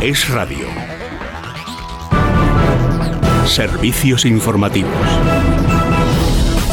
[0.00, 0.66] Es Radio.
[3.46, 4.90] Servicios informativos.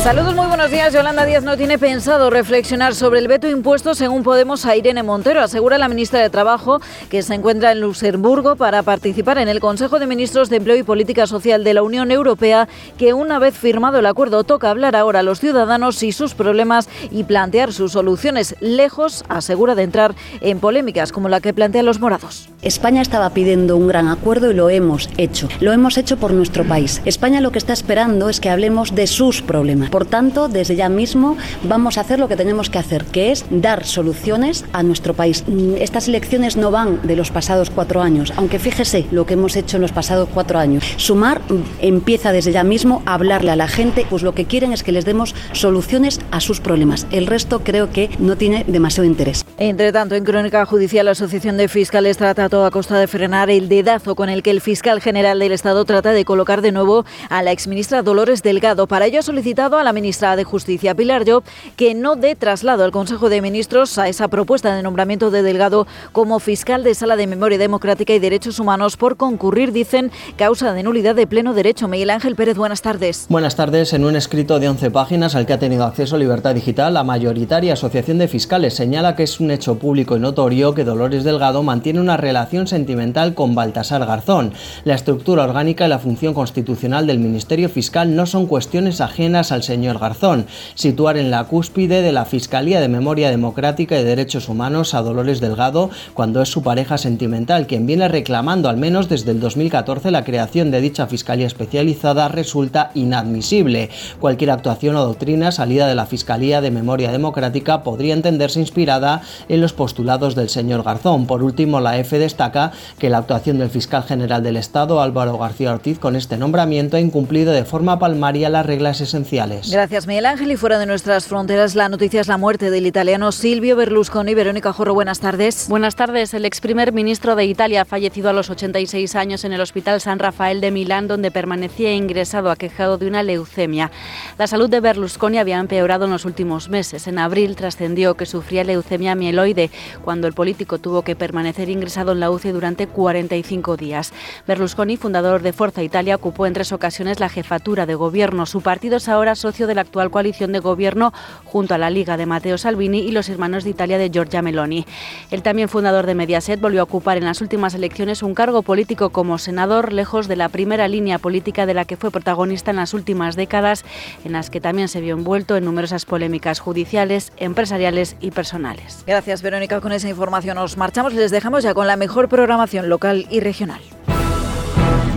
[0.04, 0.92] Saludos, muy buenos días.
[0.94, 5.42] Yolanda Díaz no tiene pensado reflexionar sobre el veto impuesto, según Podemos, a Irene Montero.
[5.42, 6.82] Asegura la ministra de Trabajo
[7.12, 10.82] que se encuentra en Luxemburgo para participar en el Consejo de Ministros de Empleo y
[10.82, 15.20] Política Social de la Unión Europea, que una vez firmado el acuerdo toca hablar ahora
[15.20, 18.56] a los ciudadanos y sus problemas y plantear sus soluciones.
[18.60, 22.50] Lejos, asegura, de entrar en polémicas como la que plantean los morados.
[22.64, 25.48] España estaba pidiendo un gran acuerdo y lo hemos hecho.
[25.60, 27.04] Lo hemos hecho por nuestro país.
[27.06, 29.91] España lo que está esperando es que hablemos de sus problemas.
[29.92, 33.46] Por tanto, desde ya mismo vamos a hacer lo que tenemos que hacer, que es
[33.50, 35.44] dar soluciones a nuestro país.
[35.48, 39.58] Mm, estas elecciones no van de los pasados cuatro años, aunque fíjese lo que hemos
[39.58, 40.86] hecho en los pasados cuatro años.
[40.96, 44.72] Sumar mm, empieza desde ya mismo a hablarle a la gente, pues lo que quieren
[44.72, 47.06] es que les demos soluciones a sus problemas.
[47.12, 49.46] El resto creo que no tiene demasiado interés.
[49.58, 53.50] Entre tanto, en Crónica Judicial, la Asociación de Fiscales trata a toda costa de frenar
[53.50, 57.06] el dedazo con el que el fiscal general del Estado trata de colocar de nuevo
[57.30, 58.88] a la exministra Dolores Delgado.
[58.88, 61.44] Para ello ha solicitado a la ministra de Justicia, Pilar Job,
[61.76, 65.88] que no dé traslado al Consejo de Ministros a esa propuesta de nombramiento de Delgado
[66.12, 70.84] como fiscal de Sala de Memoria Democrática y Derechos Humanos por concurrir, dicen, causa de
[70.84, 71.88] nulidad de pleno derecho.
[71.88, 73.26] Miguel Ángel Pérez, buenas tardes.
[73.28, 73.94] Buenas tardes.
[73.94, 77.74] En un escrito de 11 páginas al que ha tenido acceso Libertad Digital, la mayoritaria
[77.74, 82.00] Asociación de Fiscales señala que es un hecho público y notorio que Dolores Delgado mantiene
[82.00, 84.54] una relación sentimental con Baltasar Garzón.
[84.84, 89.64] La estructura orgánica y la función constitucional del Ministerio Fiscal no son cuestiones ajenas al
[89.72, 90.48] señor Garzón.
[90.76, 95.40] Situar en la cúspide de la Fiscalía de Memoria Democrática y Derechos Humanos a Dolores
[95.40, 100.26] Delgado cuando es su pareja sentimental, quien viene reclamando al menos desde el 2014 la
[100.26, 103.90] creación de dicha Fiscalía especializada, resulta inadmisible.
[104.20, 109.62] Cualquier actuación o doctrina salida de la Fiscalía de Memoria Democrática podría entenderse inspirada en
[109.62, 111.28] los postulados del señor Garzón.
[111.28, 115.72] Por último, la EFE destaca que la actuación del fiscal general del Estado, Álvaro García
[115.72, 119.61] Ortiz, con este nombramiento ha incumplido de forma palmaria las reglas esenciales.
[119.70, 120.52] Gracias, Miguel Ángel.
[120.52, 124.34] Y fuera de nuestras fronteras, la noticia es la muerte del italiano Silvio Berlusconi.
[124.34, 125.68] Verónica Jorro, buenas tardes.
[125.70, 126.34] Buenas tardes.
[126.34, 130.02] El ex primer ministro de Italia ha fallecido a los 86 años en el Hospital
[130.02, 133.92] San Rafael de Milán, donde permanecía ingresado aquejado de una leucemia.
[134.38, 137.08] La salud de Berlusconi había empeorado en los últimos meses.
[137.08, 139.70] En abril trascendió que sufría leucemia mieloide,
[140.04, 144.12] cuando el político tuvo que permanecer ingresado en la UCI durante 45 días.
[144.48, 148.46] Berlusconi, fundador de Forza Italia, ocupó en tres ocasiones la jefatura de gobierno.
[148.46, 151.12] Su partido es ahora socio de la actual coalición de gobierno
[151.44, 154.86] junto a la Liga de Matteo Salvini y los Hermanos de Italia de Giorgia Meloni.
[155.30, 159.10] El también fundador de Mediaset volvió a ocupar en las últimas elecciones un cargo político
[159.10, 162.94] como senador, lejos de la primera línea política de la que fue protagonista en las
[162.94, 163.84] últimas décadas,
[164.24, 169.04] en las que también se vio envuelto en numerosas polémicas judiciales, empresariales y personales.
[169.06, 169.82] Gracias, Verónica.
[169.82, 173.42] Con esa información nos marchamos y les dejamos ya con la mejor programación local y
[173.42, 173.82] regional.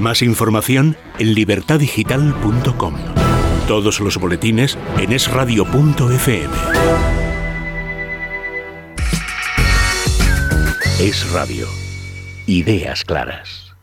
[0.00, 3.23] Más información en libertadigital.com.
[3.66, 6.54] Todos los boletines en esradio.fm.
[11.00, 11.66] Es Radio.
[12.46, 13.73] Ideas claras.